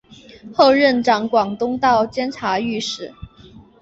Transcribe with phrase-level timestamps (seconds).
[0.51, 3.13] 后任掌广东道监察御史。